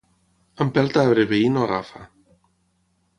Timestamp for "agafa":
1.67-2.01